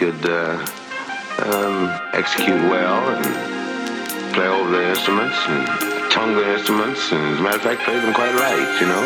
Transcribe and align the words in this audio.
could 0.00 0.30
uh, 0.30 0.56
um, 1.52 1.92
execute 2.14 2.56
well 2.72 3.04
and 3.14 4.32
play 4.32 4.46
over 4.46 4.70
the 4.70 4.88
instruments 4.88 5.36
and 5.46 6.10
tongue 6.10 6.34
the 6.34 6.56
instruments 6.56 7.12
and 7.12 7.20
as 7.34 7.38
a 7.38 7.42
matter 7.42 7.56
of 7.56 7.62
fact 7.62 7.82
played 7.82 8.02
them 8.02 8.14
quite 8.14 8.32
right, 8.32 8.80
you 8.80 8.86
know. 8.86 9.02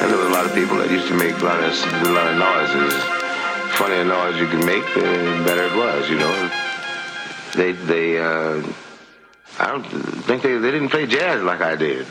And 0.00 0.10
there 0.10 0.16
were 0.16 0.28
a 0.28 0.32
lot 0.32 0.46
of 0.46 0.54
people 0.54 0.78
that 0.78 0.90
used 0.90 1.08
to 1.08 1.14
make 1.14 1.36
a 1.36 1.44
lot 1.44 1.62
of, 1.62 1.76
a 2.08 2.12
lot 2.12 2.26
of 2.32 2.38
noises. 2.40 2.94
The 2.94 3.76
funnier 3.76 4.04
noise 4.06 4.40
you 4.40 4.48
could 4.48 4.64
make, 4.64 4.86
the 4.94 5.44
better 5.44 5.66
it 5.66 5.76
was, 5.76 6.08
you 6.08 6.16
know. 6.16 6.50
They, 7.52 7.72
they, 7.72 8.18
uh, 8.18 8.64
I 9.60 9.66
don't 9.66 9.84
think 10.24 10.40
they, 10.40 10.56
they 10.56 10.70
didn't 10.70 10.88
play 10.88 11.04
jazz 11.06 11.42
like 11.42 11.60
I 11.60 11.76
did. 11.76 12.06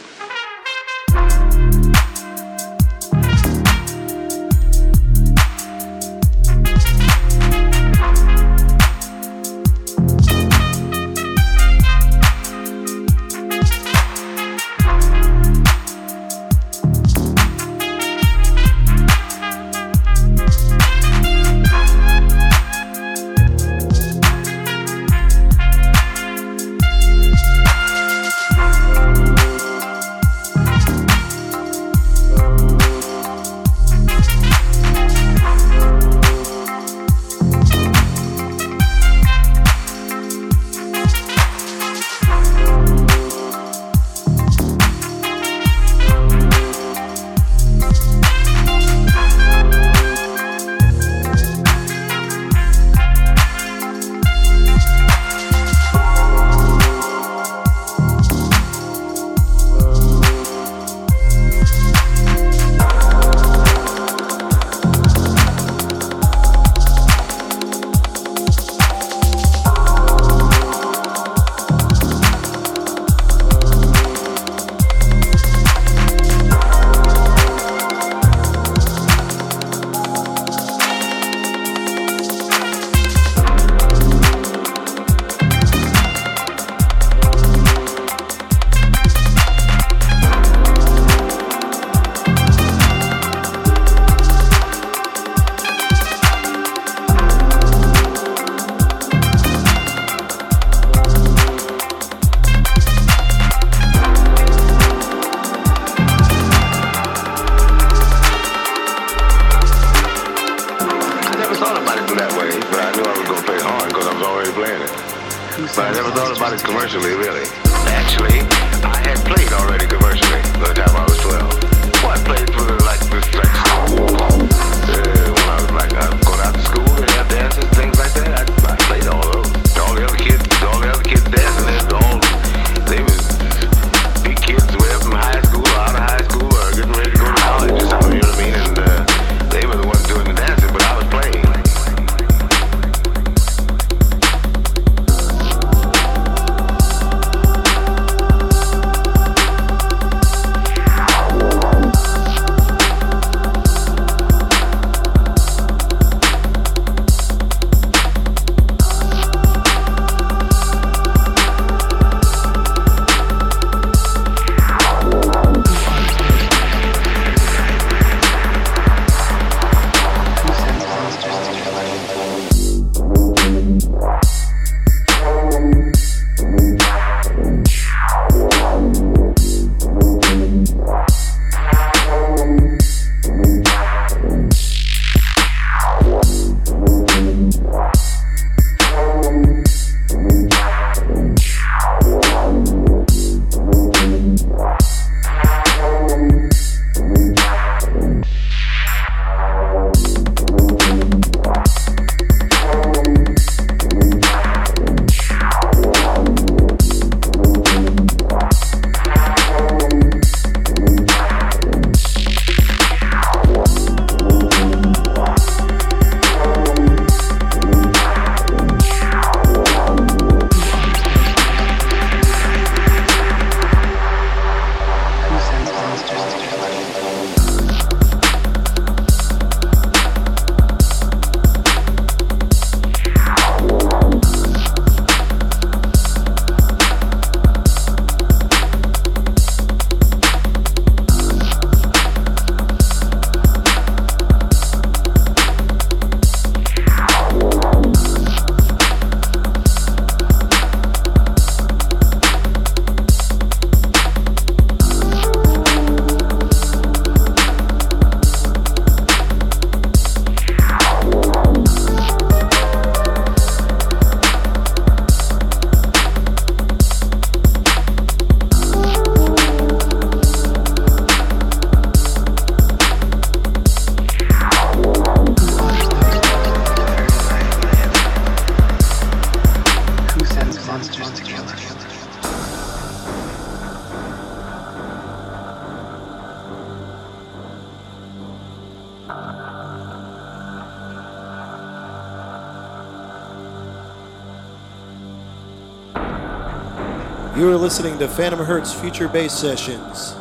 You 297.53 297.59
are 297.59 297.61
listening 297.61 297.99
to 297.99 298.07
Phantom 298.07 298.39
Hertz 298.39 298.73
Future 298.73 299.07
Bass 299.07 299.31
Sessions 299.31 300.15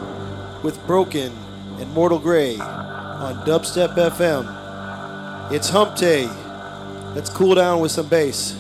with 0.63 0.79
Broken 0.87 1.33
and 1.79 1.91
Mortal 1.95 2.19
Grey 2.19 2.59
on 2.59 3.37
Dubstep 3.47 3.95
FM. 3.95 5.51
It's 5.51 5.71
Hump 5.71 5.97
Day. 5.97 6.27
Let's 7.15 7.31
cool 7.31 7.55
down 7.55 7.81
with 7.81 7.91
some 7.91 8.07
bass. 8.07 8.55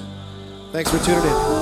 Thanks 0.73 0.91
for 0.91 0.97
tuning 1.05 1.23
in. 1.23 1.62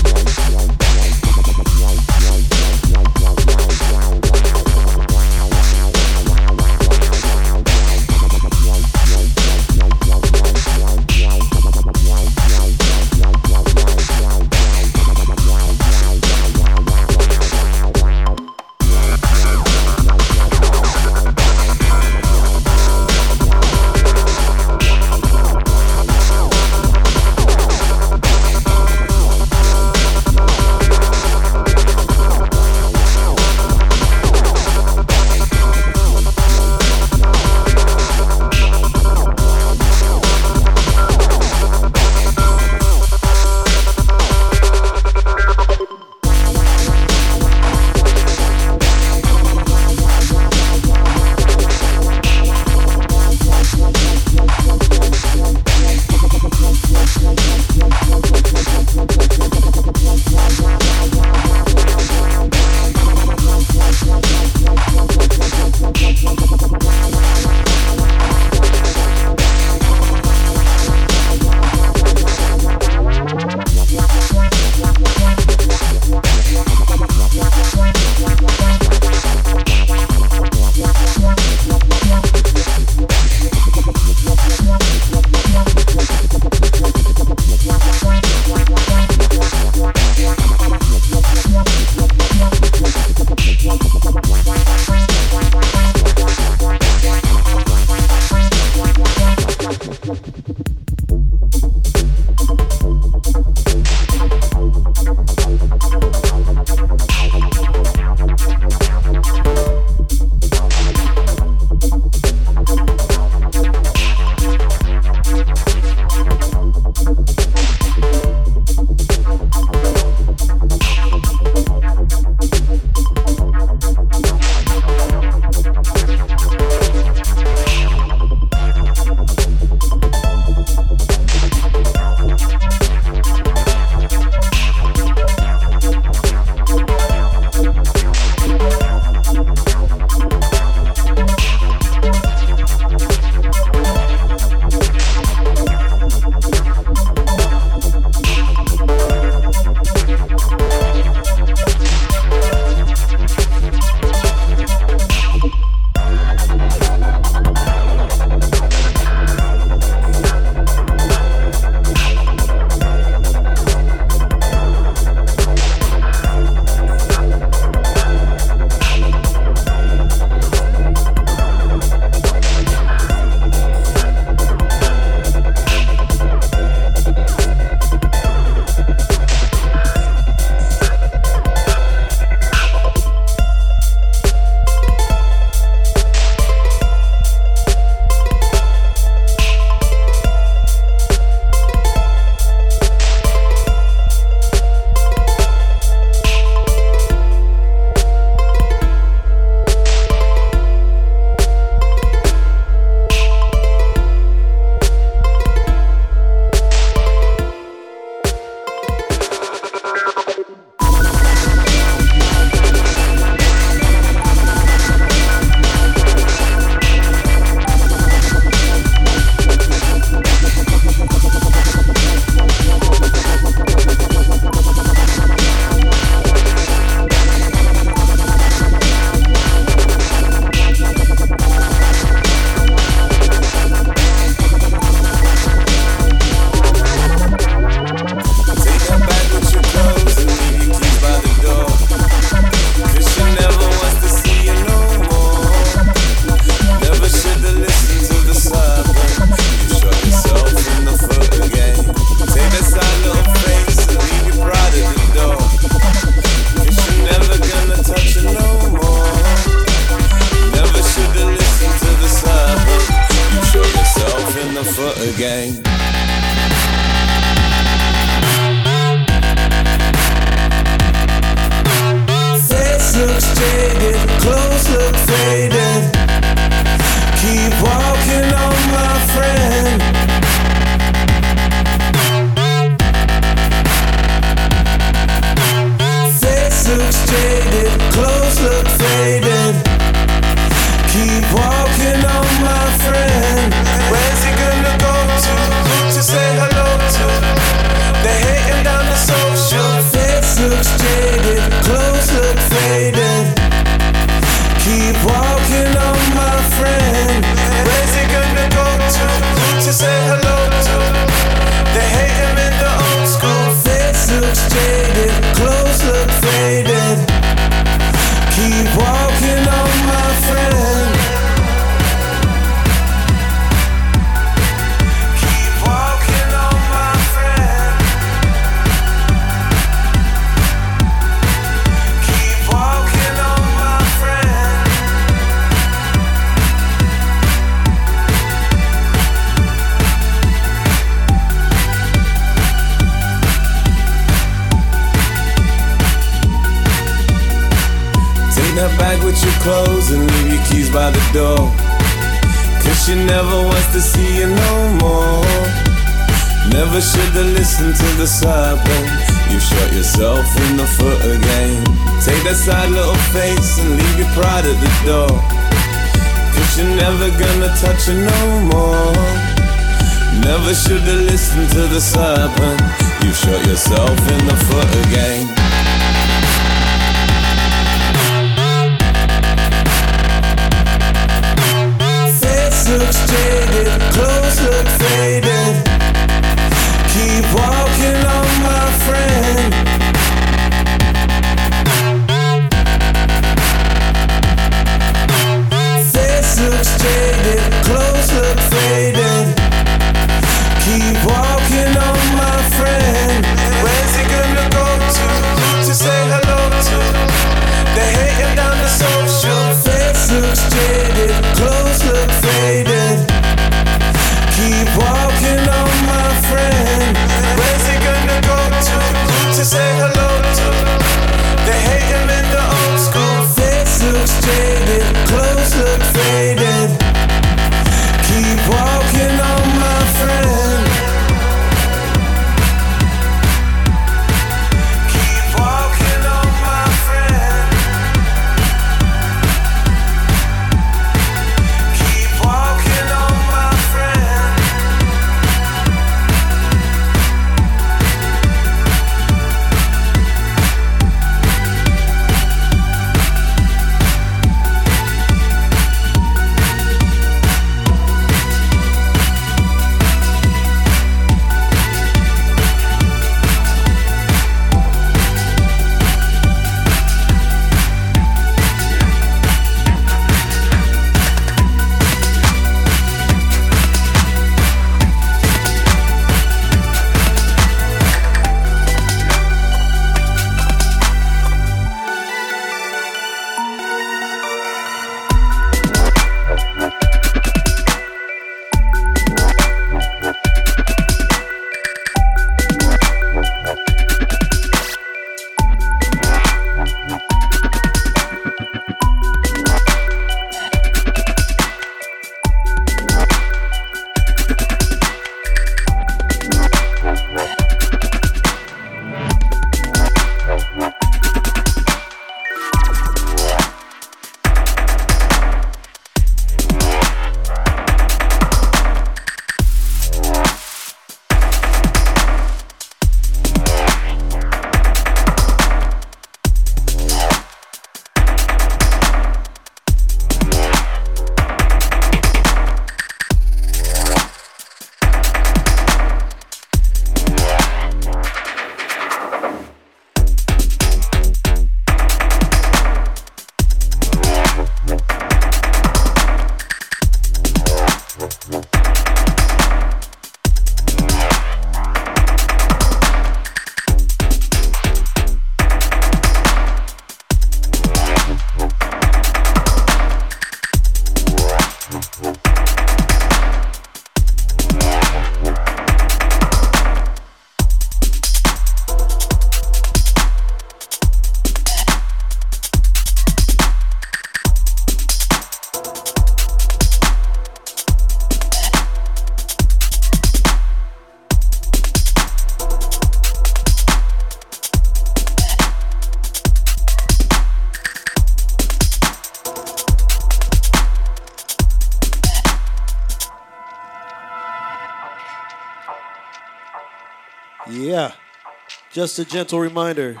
Just 598.72 599.00
a 599.00 599.04
gentle 599.04 599.40
reminder 599.40 600.00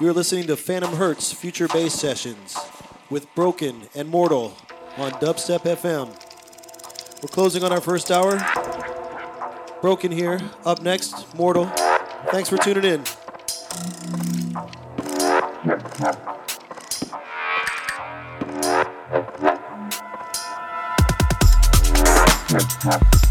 you're 0.00 0.12
listening 0.12 0.48
to 0.48 0.56
Phantom 0.56 0.94
Hertz 0.94 1.32
Future 1.32 1.68
Bass 1.68 1.94
Sessions 1.94 2.56
with 3.10 3.32
Broken 3.36 3.82
and 3.94 4.08
Mortal 4.08 4.56
on 4.96 5.12
Dubstep 5.12 5.60
FM. 5.60 6.08
We're 7.22 7.28
closing 7.28 7.62
on 7.62 7.72
our 7.72 7.80
first 7.80 8.10
hour. 8.10 8.44
Broken 9.80 10.10
here. 10.10 10.40
Up 10.64 10.82
next, 10.82 11.32
Mortal. 11.36 11.66
Thanks 12.32 12.48
for 12.48 12.56
tuning 12.56 12.84
in. 12.84 13.04
Yeah. 22.84 23.22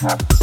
Yeah. 0.00 0.37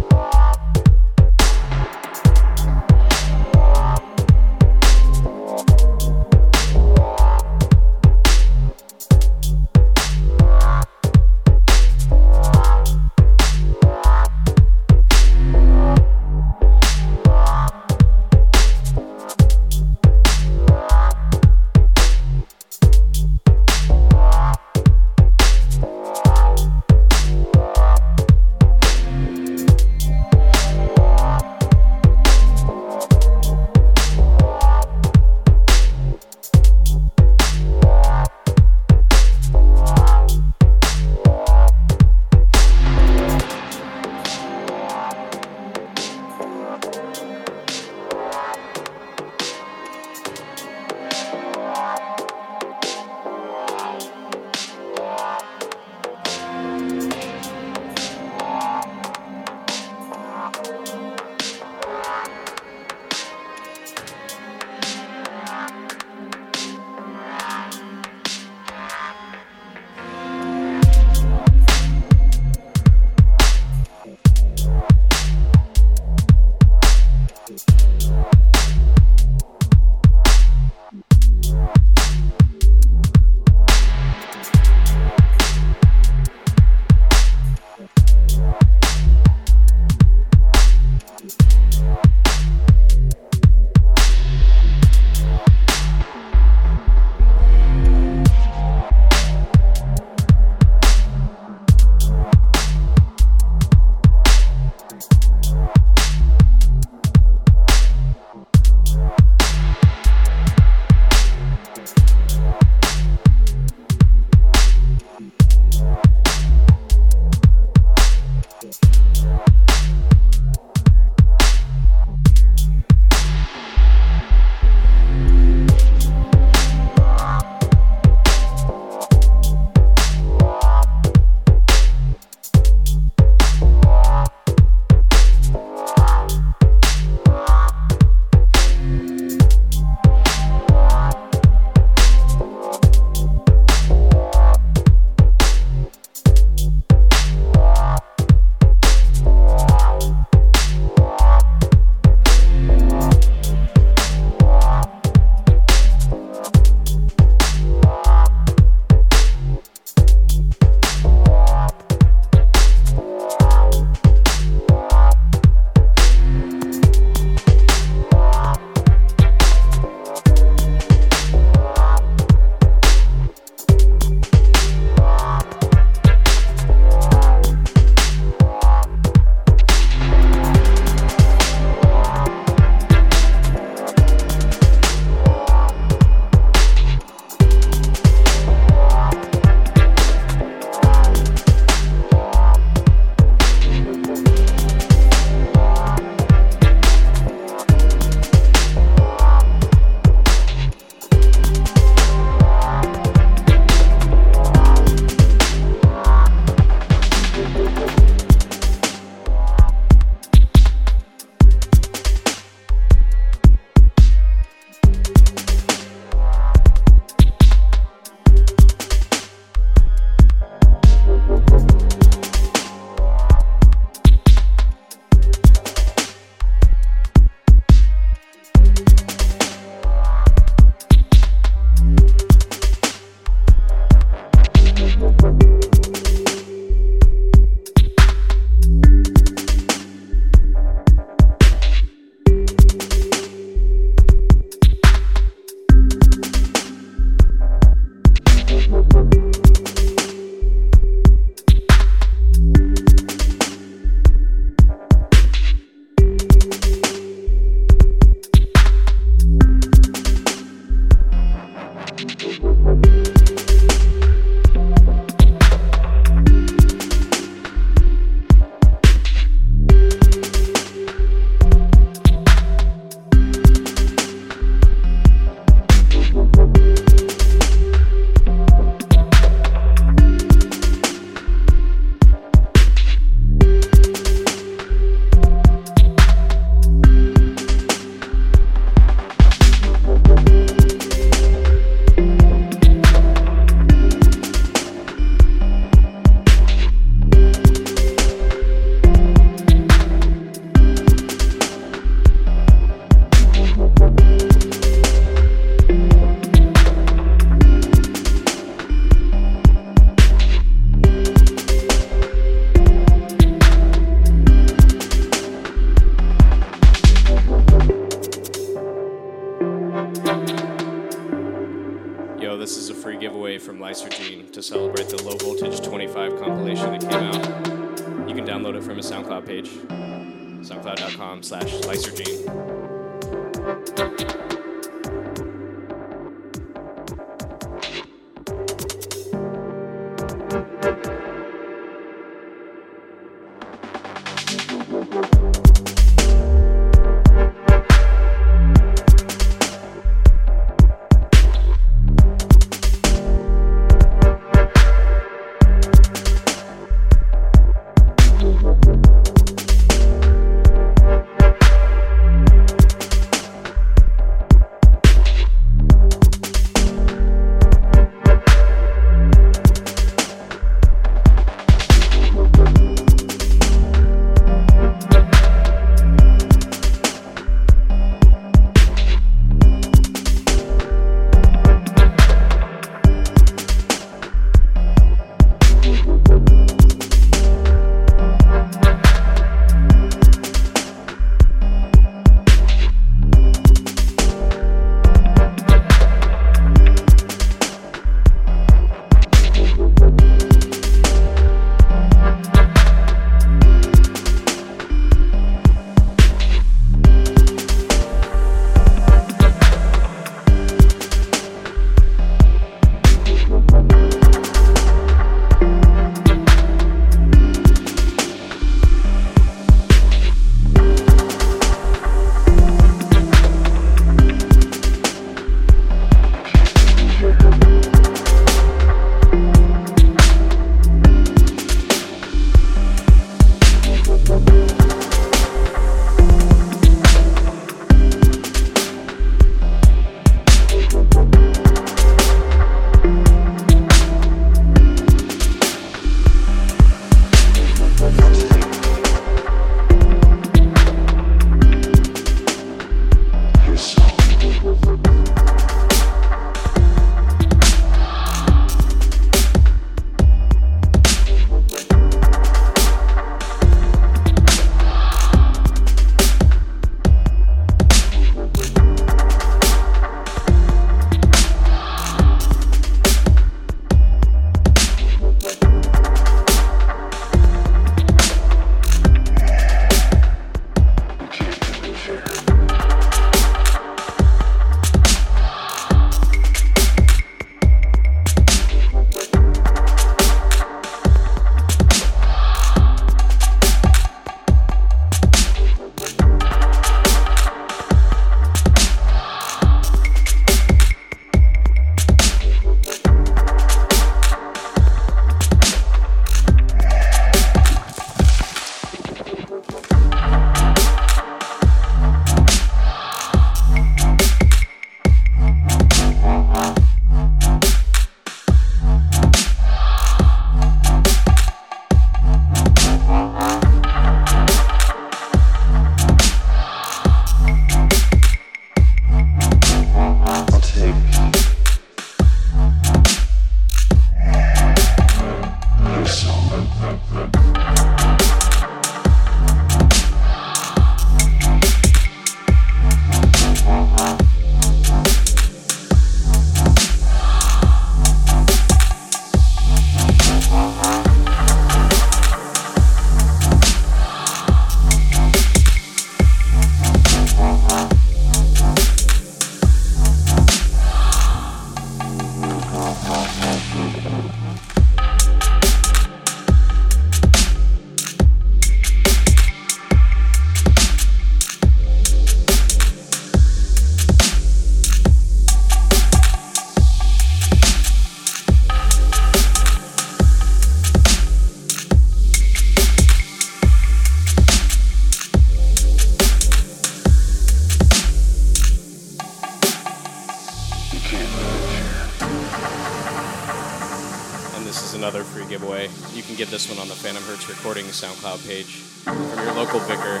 SoundCloud 597.76 598.26
page 598.26 598.56
from 598.84 598.96
your 599.22 599.34
local 599.34 599.60
vicar 599.60 600.00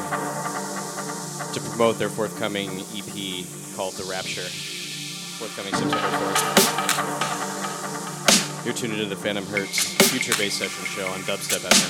to 1.52 1.60
promote 1.68 1.98
their 1.98 2.08
forthcoming 2.08 2.70
EP 2.96 3.44
called 3.76 3.92
The 3.94 4.04
Rapture, 4.04 4.48
forthcoming 5.36 5.74
September 5.74 5.98
4th. 5.98 6.46
You're 8.64 8.72
tuned 8.72 8.94
into 8.94 9.04
the 9.04 9.16
Phantom 9.16 9.44
Hertz 9.44 9.92
Future 10.10 10.32
Bass 10.38 10.54
Session 10.54 10.86
Show 10.86 11.06
on 11.08 11.20
Dubstep 11.20 11.68
FM. 11.68 11.85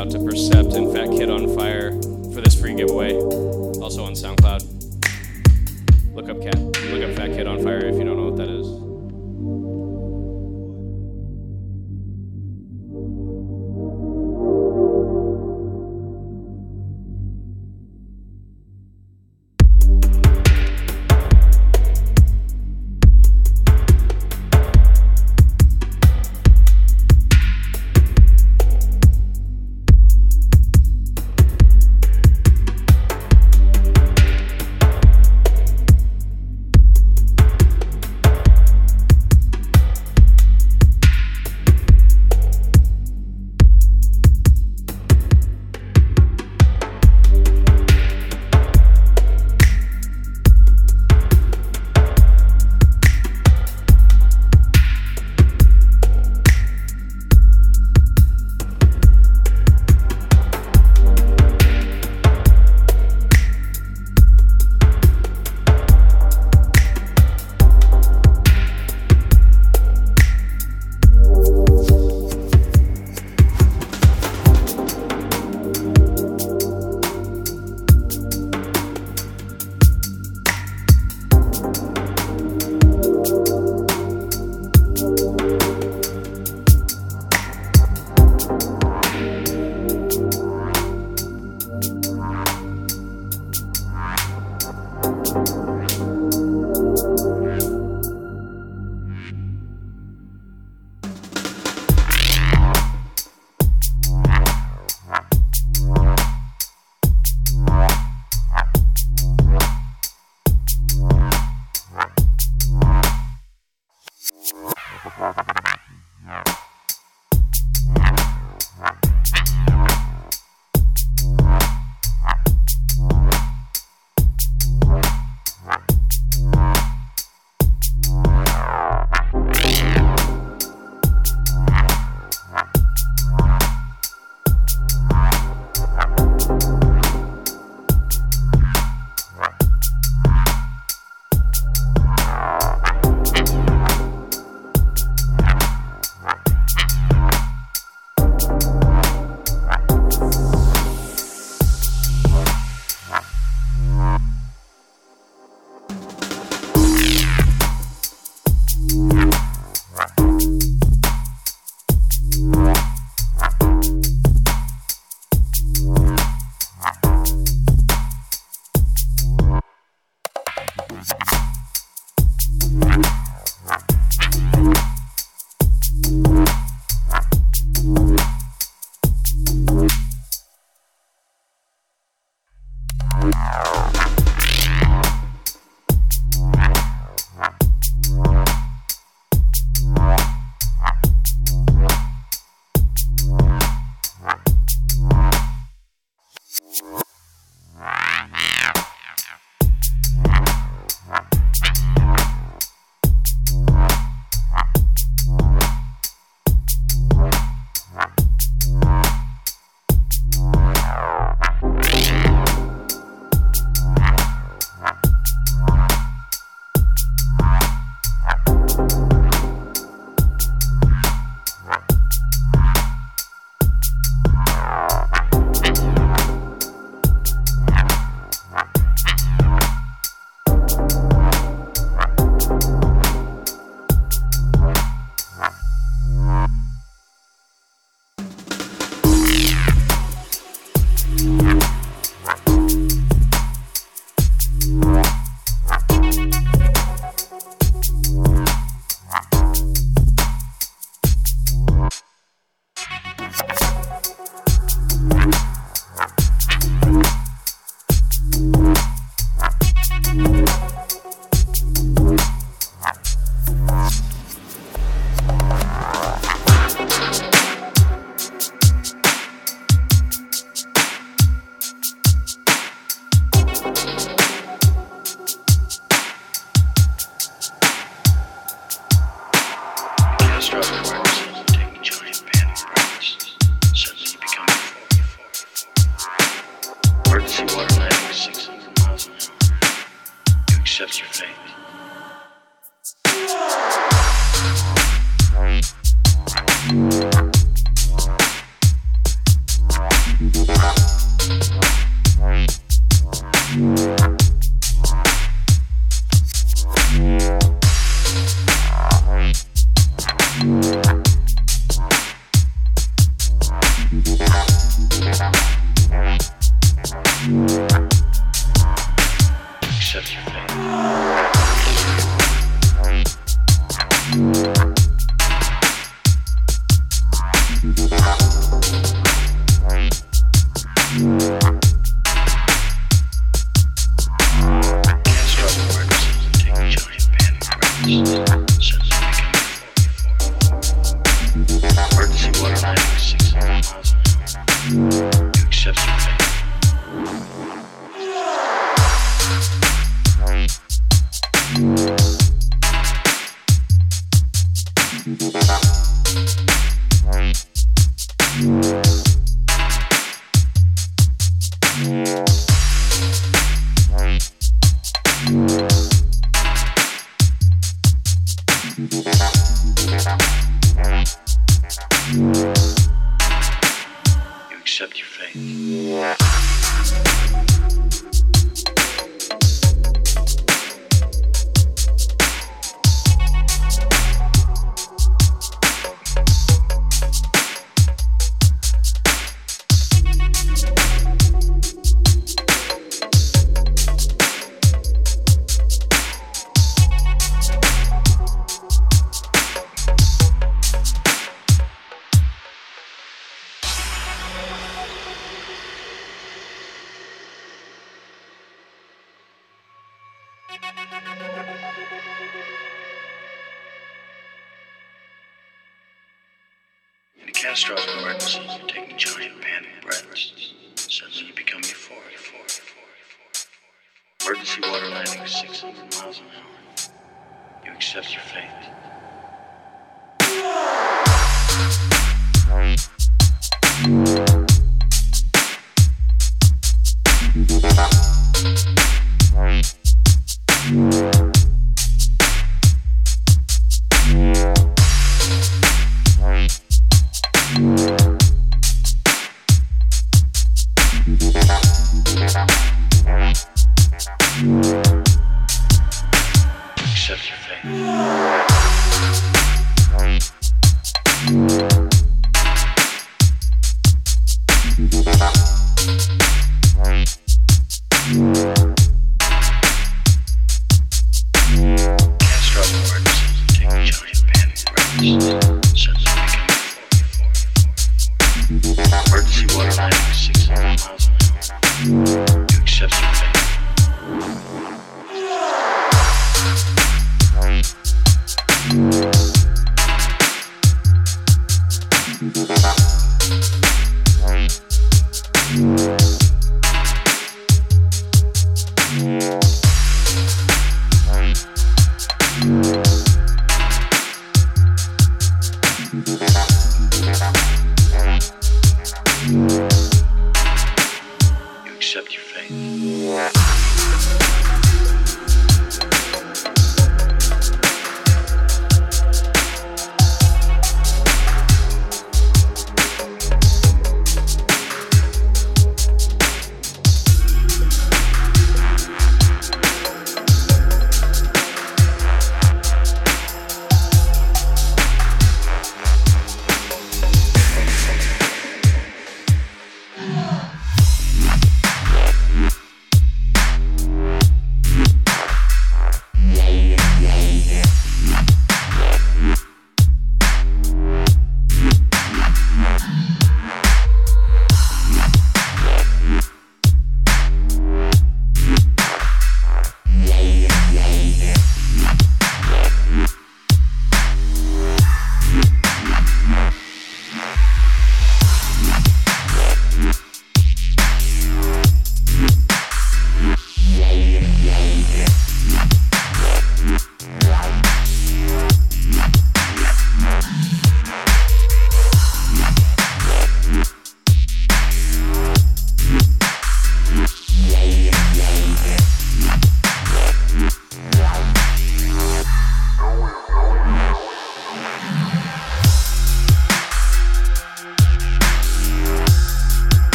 Out 0.00 0.10
to 0.10 0.18
Percept 0.18 0.49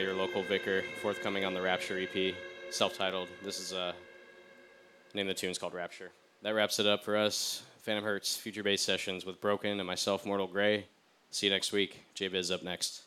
your 0.00 0.14
local 0.14 0.42
vicar, 0.42 0.82
forthcoming 1.02 1.44
on 1.44 1.54
the 1.54 1.60
Rapture 1.60 1.98
EP, 1.98 2.34
self-titled. 2.70 3.28
This 3.44 3.60
is 3.60 3.72
uh, 3.72 3.92
name 5.14 5.28
of 5.28 5.34
the 5.36 5.40
tune's 5.40 5.58
called 5.58 5.74
Rapture. 5.74 6.10
That 6.42 6.54
wraps 6.54 6.78
it 6.78 6.86
up 6.86 7.04
for 7.04 7.16
us. 7.16 7.62
Phantom 7.82 8.04
Hertz 8.04 8.36
Future 8.36 8.62
Bass 8.62 8.82
Sessions 8.82 9.26
with 9.26 9.40
Broken 9.40 9.78
and 9.78 9.86
myself, 9.86 10.24
Mortal 10.24 10.46
Grey. 10.46 10.86
See 11.30 11.46
you 11.46 11.52
next 11.52 11.72
week. 11.72 12.02
J 12.14 12.28
Biz 12.28 12.50
up 12.50 12.62
next. 12.62 13.02